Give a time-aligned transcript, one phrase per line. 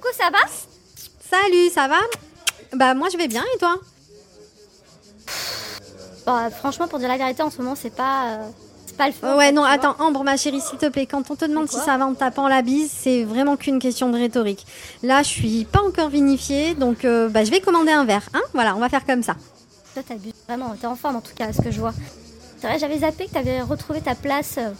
[0.00, 0.38] coucou, ça va?
[1.30, 1.98] Salut, ça va?
[2.74, 3.76] Bah moi je vais bien et toi?
[6.26, 8.48] Bon, franchement, pour dire la vérité, en ce moment, c'est pas, euh,
[8.86, 9.36] c'est pas le feu.
[9.36, 11.96] Ouais non attends Ambre ma chérie s'il te plaît quand on te demande si ça
[11.96, 14.66] va en tapant la bise c'est vraiment qu'une question de rhétorique.
[15.02, 18.42] Là je suis pas encore vinifiée donc euh, bah, je vais commander un verre hein?
[18.54, 19.36] Voilà on va faire comme ça.
[19.94, 21.92] Toi, t'abuses vraiment, t'es en forme en tout cas, à ce que je vois.
[22.60, 24.70] C'est vrai, j'avais zappé que t'avais retrouvé ta place euh,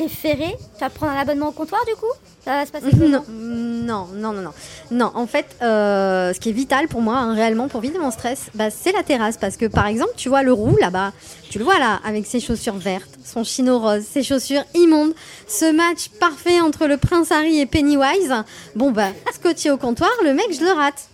[0.00, 0.56] préférée.
[0.74, 2.06] Tu vas prendre un abonnement au comptoir du coup?
[2.44, 4.52] Ça va se passer Non, non, non, non, non.
[4.90, 8.10] Non, en fait, euh, ce qui est vital pour moi, hein, réellement, pour vider mon
[8.10, 9.36] stress, bah, c'est la terrasse.
[9.36, 11.12] Parce que, par exemple, tu vois le roux là-bas,
[11.50, 15.12] tu le vois là, avec ses chaussures vertes, son chino rose, ses chaussures immondes,
[15.46, 18.32] ce match parfait entre le prince Harry et Pennywise.
[18.74, 21.08] Bon, bah, scotché au comptoir, le mec, je le rate.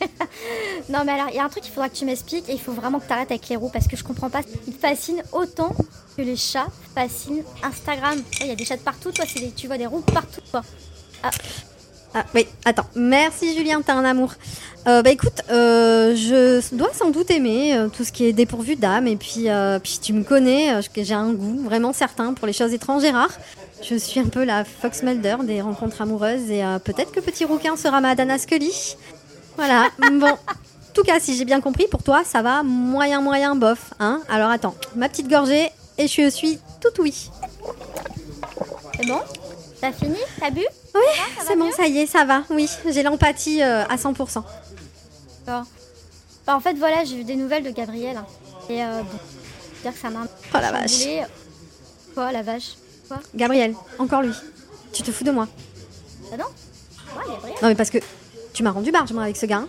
[0.88, 2.60] Non, mais alors, il y a un truc qu'il faudra que tu m'expliques et il
[2.60, 4.40] faut vraiment que t'arrêtes avec les roues parce que je comprends pas.
[4.66, 5.74] Ils te fascinent autant
[6.16, 8.18] que les chats fascinent Instagram.
[8.40, 9.24] Il y a des chats de partout, toi,
[9.56, 10.62] tu vois des roues partout, toi.
[12.14, 12.86] Ah, oui, attends.
[12.96, 14.32] Merci Julien, t'as un amour.
[14.86, 18.76] Euh, bah écoute, euh, je dois sans doute aimer euh, tout ce qui est dépourvu
[18.76, 19.06] d'âme.
[19.06, 19.48] Et puis,
[19.82, 23.36] puis tu me connais, j'ai un goût vraiment certain pour les choses étranges et rares.
[23.82, 26.50] Je suis un peu la Fox Mulder des rencontres amoureuses.
[26.50, 28.96] Et peut-être que Petit Rouquin sera ma Dana Scully.
[29.58, 30.28] Voilà, bon.
[30.28, 33.92] En tout cas, si j'ai bien compris, pour toi, ça va moyen, moyen, bof.
[33.98, 37.28] Hein Alors attends, ma petite gorgée et je suis tout oui.
[38.96, 39.18] C'est bon?
[39.80, 40.16] T'as fini?
[40.38, 40.60] T'as bu?
[40.94, 41.00] Oui,
[41.44, 42.44] c'est bon, ça y est, ça va.
[42.50, 44.44] Oui, j'ai l'empathie euh, à 100%.
[45.44, 45.64] D'accord.
[46.46, 48.16] Bah, en fait, voilà, j'ai eu des nouvelles de Gabriel.
[48.70, 49.18] Et euh, bon,
[49.82, 50.22] dire que ça m'a.
[50.54, 51.04] Oh la vache.
[52.14, 52.74] Quoi, la vache?
[53.08, 53.18] Quoi?
[53.34, 54.34] Gabriel, encore lui.
[54.92, 55.48] Tu te fous de moi
[56.32, 56.44] Ah non?
[56.44, 57.98] Ouais, Gabriel Non mais parce que
[58.58, 59.58] tu m'as rendu barge moi avec ce gars.
[59.58, 59.68] hein.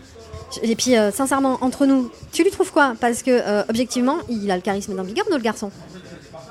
[0.64, 2.94] Et puis euh, sincèrement, entre nous, tu lui trouves quoi?
[3.00, 5.70] Parce que euh, objectivement, il a le charisme d'un bigorneau le garçon.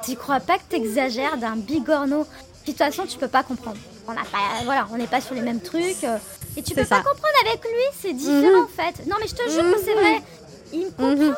[0.04, 2.24] Tu crois pas que t'exagères d'un bigorneau?
[2.62, 3.76] Puis de toute façon, tu peux pas comprendre.
[4.06, 6.04] On n'a pas, voilà, on n'est pas sur les mêmes trucs.
[6.04, 6.16] euh,
[6.56, 9.04] et tu peux pas comprendre avec lui, c'est différent en fait.
[9.08, 10.22] Non, mais je te jure que c'est vrai.
[10.72, 11.08] Il me comprend.
[11.16, 11.36] Mhm.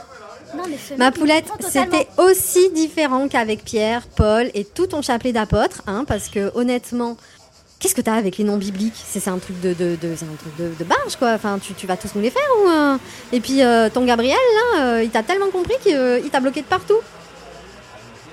[0.56, 5.32] Non, mais ce Ma poulette, c'était aussi différent qu'avec Pierre, Paul et tout ton chapelet
[5.32, 7.16] d'apôtres, hein, parce que honnêtement,
[7.80, 8.94] qu'est-ce que t'as avec les noms bibliques?
[9.04, 11.32] C'est un truc de, de, de- c'est un truc de, de barge quoi.
[11.32, 12.96] Enfin, tu, tu vas tous nous les faire ou euh?
[13.32, 14.36] Et puis euh, ton Gabriel
[14.76, 17.00] là, euh, il t'a tellement compris qu'il t'a bloqué de partout.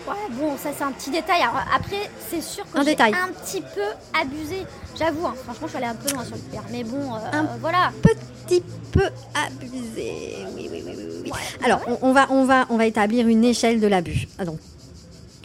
[0.07, 1.41] Ouais, bon, ça c'est un petit détail.
[1.41, 3.81] Alors, après, c'est sûr que j'ai un petit peu
[4.17, 4.65] abusé.
[4.97, 6.63] J'avoue, hein, franchement, je suis allée un peu loin sur le pire.
[6.71, 7.91] Mais bon, Un voilà.
[8.03, 8.63] petit
[8.93, 9.03] peu
[9.35, 10.37] abusé.
[10.55, 11.21] Oui, oui, oui, oui.
[11.25, 11.31] oui.
[11.65, 14.29] Alors, on, on va, on, va, on va établir une échelle de l'abus.
[14.39, 14.59] Ah, donc.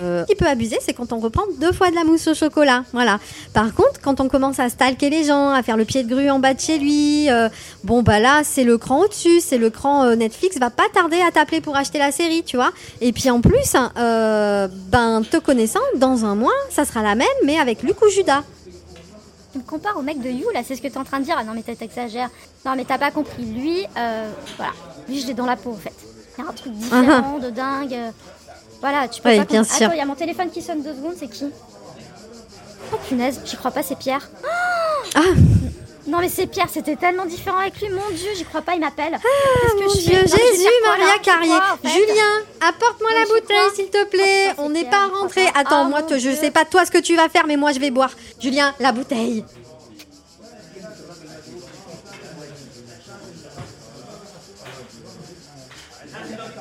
[0.01, 2.35] Euh, un petit peu abusé, c'est quand on reprend deux fois de la mousse au
[2.35, 2.85] chocolat.
[2.93, 3.21] Voilà.
[3.53, 6.31] Par contre, quand on commence à stalker les gens, à faire le pied de grue
[6.31, 7.49] en bas de chez lui, euh,
[7.85, 11.21] bon bah là, c'est le cran au-dessus, c'est le cran euh, Netflix va pas tarder
[11.21, 12.73] à t'appeler pour acheter la série, tu vois.
[13.01, 17.29] Et puis en plus, euh, ben te connaissant, dans un mois, ça sera la même,
[17.45, 18.43] mais avec Luc ou Judas.
[19.53, 21.25] Tu me compares au mec de You, là, c'est ce que t'es en train de
[21.25, 21.37] dire.
[21.39, 22.31] Ah non, mais t'exagères.
[22.65, 23.45] Non, mais t'as pas compris.
[23.45, 23.85] Lui,
[24.57, 24.73] voilà.
[25.07, 25.93] Lui, je l'ai dans la peau, en fait.
[26.39, 27.95] Il y a un truc différent, de dingue.
[28.83, 29.63] Voilà, tu peux pas bien.
[29.63, 31.47] Attends, il y a mon téléphone qui sonne deux secondes, c'est qui?
[32.93, 34.29] Oh punaise, j'y crois pas, c'est Pierre.
[35.15, 35.21] Ah
[36.07, 37.89] Non, mais c'est Pierre, c'était tellement différent avec lui.
[37.91, 39.19] Mon Dieu, j'y crois pas, il m'appelle.
[39.23, 41.49] Que Mon je Dieu, Non, Jésus, Maria Carrier.
[41.51, 42.33] Quoi, en fait Julien,
[42.67, 44.49] apporte-moi la bouteille, s'il te plaît.
[44.53, 45.45] Oh, ça, On n'est pas rentré.
[45.53, 45.61] pas.
[45.61, 47.57] Attends, Oh, moi, mon te- je sais pas toi ce que tu vas faire, mais
[47.57, 48.11] moi, je vais boire.
[48.41, 49.45] Julien, la bouteille.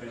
[0.00, 0.10] そう。